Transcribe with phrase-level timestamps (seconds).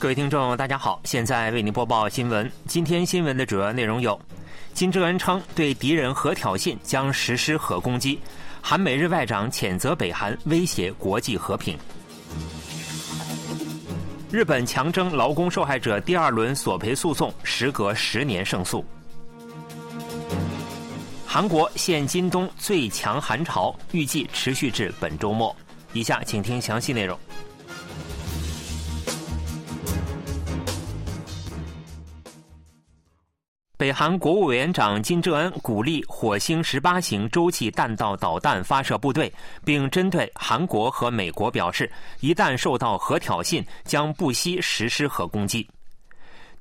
[0.00, 2.50] 各位听众，大家好，现在为您播报新闻。
[2.66, 4.18] 今天新闻的主要内容有：
[4.72, 8.18] 金正恩称对敌人核挑衅将实施核攻击；
[8.62, 11.76] 韩美日外长谴责北韩威胁国际和平；
[14.32, 18.82] 日本强征劳工受害者第二轮索赔诉讼时隔十年胜诉；
[21.26, 25.54] 韩国现今冬最强寒潮预计持续至本周末。
[25.92, 27.18] 以下请听详细内容。
[33.90, 39.32] 北韩国务委员长金正恩鼓励火星十八型洲际弹道导弹发射部队，
[39.64, 41.90] 并针对韩国和美国表示，
[42.20, 45.68] 一旦受到核挑衅，将不惜实施核攻击。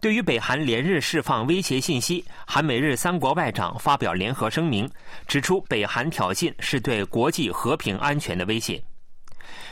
[0.00, 4.88] 对于北韩连日释放威胁信息，韩美日三国外长发表联合声明，
[5.26, 8.82] 指出北韩挑衅是对国际和平安全的威胁。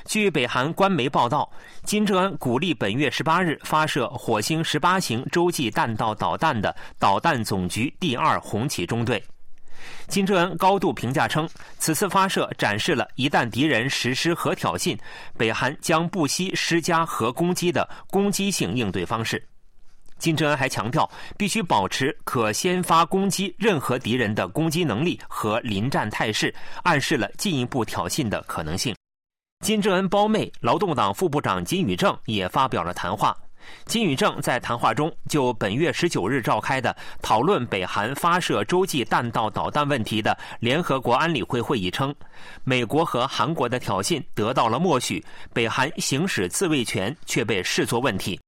[0.05, 1.51] 据北韩官媒报道，
[1.85, 9.23] 金正恩鼓励本月十八日发射火星十八型洲际弹道导弹的导弹总局第二红旗中队。
[10.09, 14.99] 金正恩高度评价称，此次发射展示了一旦敌人实施核挑衅，
[15.37, 19.45] 北韩将不惜施加核攻击的攻击性应对方式。
[20.19, 26.53] 金正恩还强调，必须保持可先发攻击任何敌人的攻击能力和临战态势，
[26.85, 28.97] 暗示了进一步挑衅的可能性。
[29.61, 33.37] 金正恩胞妹、劳动党副部长金宇正也发表了谈话。
[33.85, 42.15] 金宇正在谈话中就本月十九日召开的讨论北韩发射洲际弹道导弹问题的联合国安理会会议称，
[42.63, 48.39] 美国和韩国的挑衅得到了默许，北韩行使自卫权却被视作问题。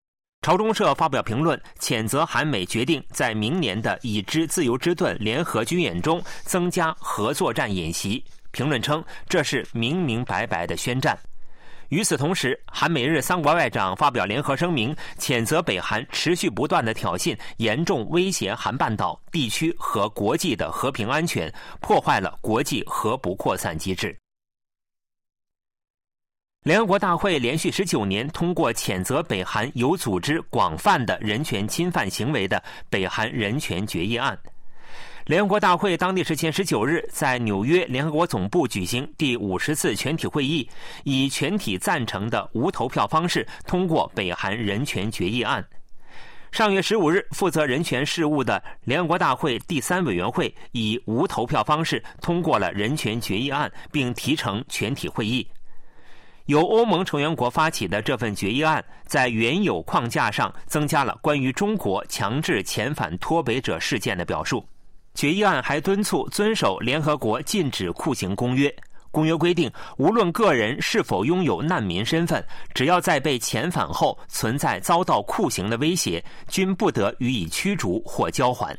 [0.42, 8.24] 朝中社发表评论，谴责韩美决定在明年的已知自由之盾联合军演中增加合作战演习。
[8.58, 11.16] 评论称，这是明明白白的宣战。
[11.90, 24.18] 与此同时，韩美日三国外长发表联合声明，谴责北韩持续不断的挑衅，严重威胁韩半岛地区和国际的和平安全，破坏了国际核不扩散机制。
[26.64, 32.60] 联合国大会连续十九年通过谴责北韩有组织、广泛的人权侵犯行为的
[32.90, 34.36] 北韩人权决议案。
[35.26, 40.68] 联合国大会当地时间十九日在纽约联合国总部举行第五十次全体会议，
[41.04, 45.62] 以全体赞成的无投票方式通过北韩人权决议案。
[46.50, 55.46] 上月十五日，负责人权事务的联合国大会第三委员会以无投票方式通过了人权决议案，并提呈全体会议。
[56.46, 64.66] 由欧盟成员国发起的这份决议案，在原有框架上增加了关于中国强制遣返脱北者事件的表述。
[65.18, 68.72] 决议案还敦促遵守联合国禁止酷刑公约。
[69.10, 78.78] 公约规定，无论个人是否拥有难民身份，只要在被遣返后存在遭到酷刑的威胁，均不得予以驱逐或交还。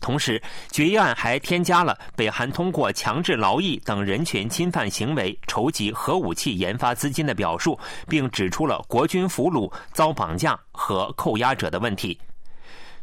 [0.00, 0.42] 同时，
[0.72, 12.18] 决议案还添加了北韩通过强制劳役等人权侵犯行为筹集核武器研发资金的表述，并指出了国军俘虏、遭绑架和扣押者的问题。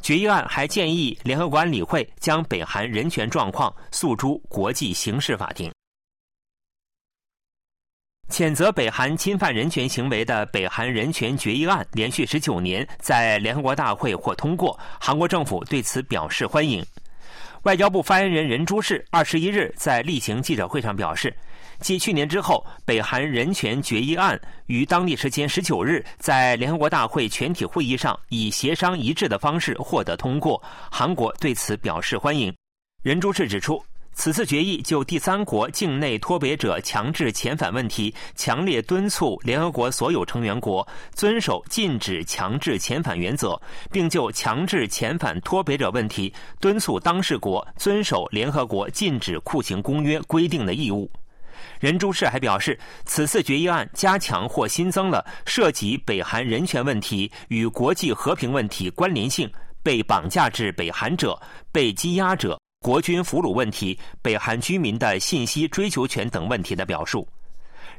[0.03, 5.72] 决议案还建议联合国安理会将北韩人权状况诉诸国际刑事法庭。
[8.30, 16.86] 谴责北韩侵犯人权行为的北韩人权决议案连续十九年在联合国大会获通过，韩国政府对此表示欢迎。
[17.62, 21.34] 外交部发言人任珠世二十一日在例行记者会上表示。
[21.83, 32.51] 继去年之后，北韩人权决议案于当地时间十九日在联合国大会全体会议上以协商一致的方式获得通过，韩国对此表示欢迎。
[33.03, 33.83] 任珠世指出，
[34.13, 43.61] 此次决议就第三国境内脱北者强制遣返问题，强烈敦促联合国所有成员国遵守禁止强制遣返原则，
[43.91, 51.11] 并就强制遣返脱北者问题敦促当事国遵守联合国禁止酷刑公约规定的义务。
[51.79, 59.51] 任珠世还表示，此次决议案加强或新增了涉及北韩人权问题与国际和平问题关联性、
[59.81, 61.39] 被绑架至北韩者、
[61.71, 67.27] 被羁押者、国军俘虏问题、北韩居民的信息追求权等问题的表述。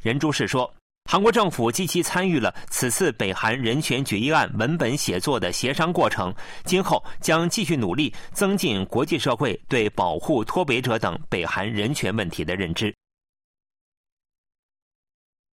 [0.00, 0.72] 任珠世说，
[1.10, 6.34] 韩国政府积极参与了此次北韩人权决议案文本写作的协商过程，
[6.64, 12.94] 今后将继续努力增进国际社会对保护脱北者等北韩人权问题的认知。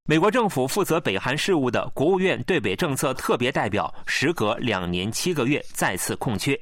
[0.06, 6.58] 美国政府负责北韩事务的国务院对北政策特别代表，时隔两年七个月再次空缺。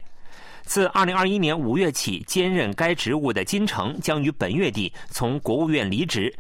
[0.64, 6.30] 自二零二一年五月起兼任该职务的金城将于本月底从国务院离职，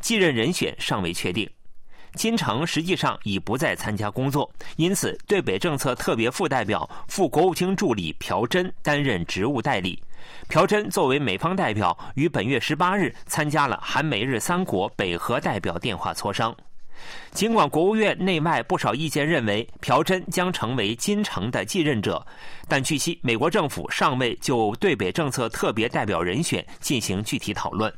[0.00, 1.48] 继任人选尚未确定。
[2.14, 10.02] 金城实际上已不再参加工作，因此对北政策特别副代表、副国务卿助理朴真担任职务代理。
[10.48, 16.54] 朴真作为美方代表，于本月十八日参加了韩美日三国北核代表电话磋商。
[17.30, 22.26] 尽管国务院内外不少意见认为朴真将成为金城的继任者，
[22.68, 27.92] 但据悉，美国政府尚未就对北政策特别代表人选进行具体讨论。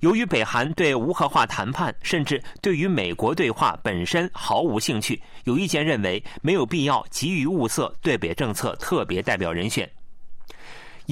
[0.00, 9.88] 由于北韩对无核化谈判，甚至对于美国对话本身毫无兴趣，有意见认为没有必要急于物色对北政策特别代表人选。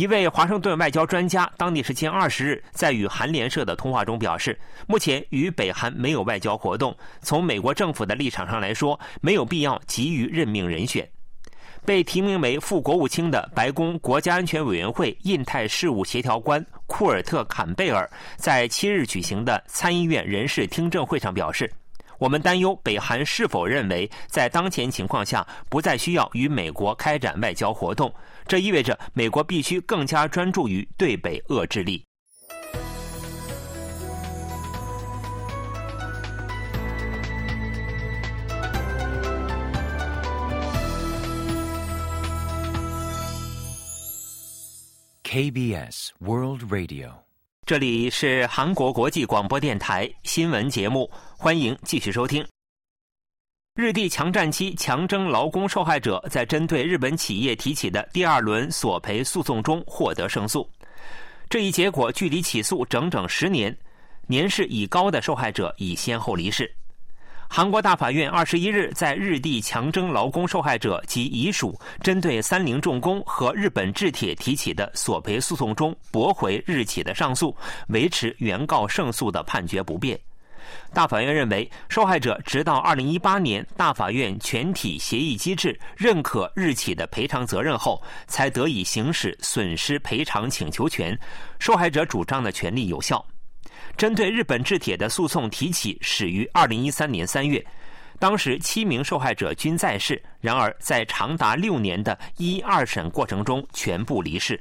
[0.00, 6.96] 一位华盛顿外交专家当地时间二十日在与韩联社的通话中表示，目前与北韩没有外交活动。
[7.20, 11.06] 从美国政府的立场上来说，没有必要急于任命人选。
[11.84, 21.70] 被提名为副国务卿的白宫国家安全委员会印太事务协调官库尔特·坎贝尔在七日举行的参议院人事听证会上表示。
[22.18, 28.12] 我们担忧北韩是否认为在当前情况下不再需要与美国开展外交活动，
[28.50, 32.04] 这意味着美国必须更加专注于对北遏制力。
[45.22, 47.12] KBS World Radio。
[47.64, 51.08] 这里是韩国国际广播电台新闻节目，
[51.38, 52.44] 欢迎继续收听。
[53.80, 60.68] 日帝强占期强征劳工受害者在针对日本企业提起的第二轮索赔诉讼中获得胜诉，
[61.48, 63.74] 这一结果距离起诉整整十年，
[64.26, 66.70] 年事已高的受害者已先后离世。
[67.48, 77.56] 韩国大法院二十一日在日帝强征劳工受害者及遗属针对三菱重工和日本制铁提起的索赔诉讼中驳回日企的上诉，
[77.88, 80.20] 维持原告胜诉的判决不变。
[80.92, 91.18] 大法院认为，受害者直到二零一八年大法院全体协议机制认可日企的赔偿责任后，才得以行使损失赔偿请求权，
[91.58, 93.24] 受害者主张的权利有效。
[93.96, 97.64] 针对日本制铁的诉讼提起始于二零一三年三月，
[98.18, 104.60] 当时七名受害者均在世，然而在长达六年的一二审过程中全部离世。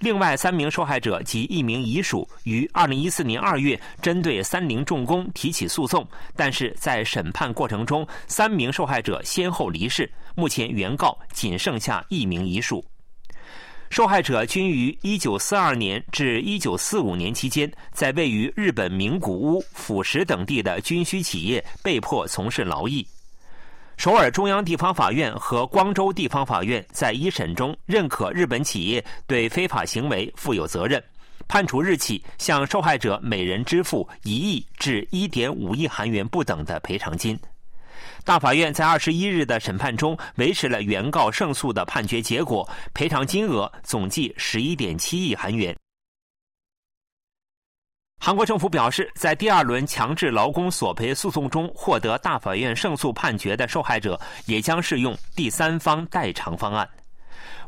[0.00, 12.84] 另外三名受害者及一名遗属于二零一四年二月针对三菱重工提起诉讼，但是在审判过程中三名受害者先后离世，目前原告仅剩下一名遗属。
[13.88, 23.06] 受害者均于1942年至1945年期间，在位于日本名古屋、釜石等地的军需企业被迫从事劳役。
[23.96, 31.02] 首尔中央地方法院和光州地方法院在一审中认可日本企业对非法行为负有责任，
[31.48, 37.38] 判处日企向受害者每人支付一亿至一点五亿韩元不等的赔偿金。
[38.22, 45.74] 大法院在二十一日的审判中维持了原告胜诉的判决结果，赔偿金额总计十一点七亿韩元。
[48.26, 56.88] 韩国政府表示，在第二轮强制劳工索赔诉讼中获得大法院胜诉判决的受害者，也将适用第三方代偿方案。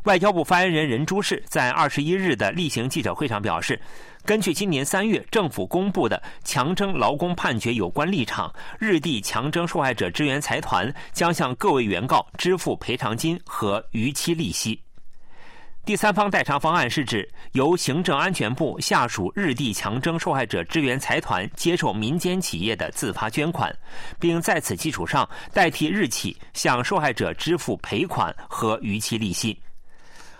[0.03, 3.79] 外交部发言人任珠世在二十一日的例行记者会上表示，
[4.25, 14.81] 根据今年三月政府公布的强征劳工判决有关立场，日帝强征受害者支援财团将向各位原告支付赔偿金和逾期利息。
[15.89, 23.75] 第三方代偿方案是指由行政安全部下属日地强征受害者支援财团接受民间企业的自发捐款，
[24.19, 29.59] 并在此基础上代替日企向受害者支付赔款和逾期利息。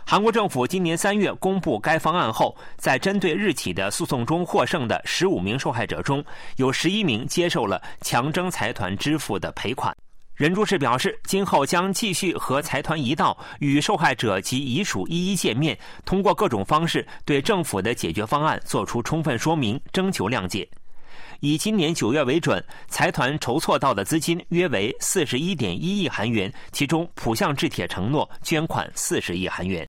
[0.05, 6.23] 韩国政府今年三月公布该方案后，在针对日企的诉讼中获胜的十五名受害者中，
[6.57, 9.97] 有十一名接受了强征财团支付的赔款。
[10.39, 20.65] 任珠世表示，今后将继续和财团一道，与受害者及遗属一一见面，通过各种方式对政府的解决方案作出充分说明，征求谅解。
[21.41, 29.85] 以今年九月为准，财团筹措到的资金约为四十一点一亿韩元，其中浦项制铁承诺捐款四十亿韩元。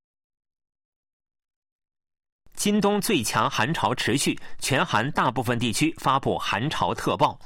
[2.55, 7.39] 今冬最强寒潮持续，全韩大部分地区发布寒潮特报。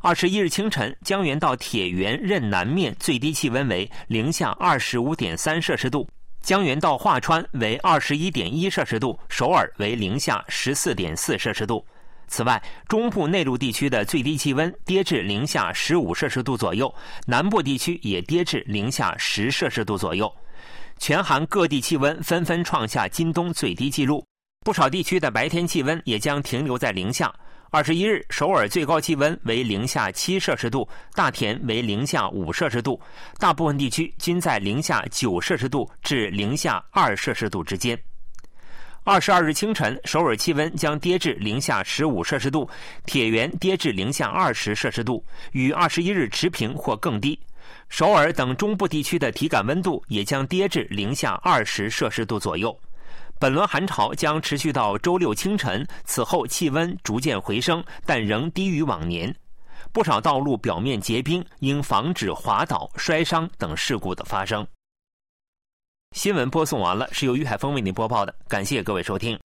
[0.00, 6.08] 二十一日清晨，江原道铁原任南面最低气温为零下二十五点三摄氏度，
[6.40, 11.84] 江原道桦川为二十一点一摄氏度，首尔为零下十四点四摄氏度。
[12.28, 16.94] 此外，中部内陆地区的最低气温跌至零下十五摄氏度左右，
[17.26, 20.32] 南部地区也跌至零下十摄氏度左右。
[20.98, 24.24] 全韩各地气温纷纷创下今冬最低纪录。
[24.64, 27.32] 不少地区的白天气温也将停留在零下，
[27.70, 32.98] 二十一日，首尔最高气温为零下七摄氏度，大田为零下五摄氏度，
[33.38, 37.98] 大部分地区均在零下九摄氏度至零下二摄氏度之间。
[39.04, 42.66] 二十二日清晨，首尔气温将跌至零下十五摄氏度，
[43.04, 45.22] 铁原跌至零下二十摄氏度，
[45.52, 47.38] 与二十一日持平或更低。
[47.90, 52.74] 首尔等中部地区的体感温度也将跌至零下二十摄氏度左右。
[53.40, 59.32] 本轮寒潮将持续到周六清晨，此后气温逐渐回升，但仍低于往年。
[59.92, 64.66] 不少道路表面结冰，应防止滑倒、摔伤等事故的发生。
[66.16, 69.38] 新闻播送完了，是由于海峰为您播报的，感谢各位收听。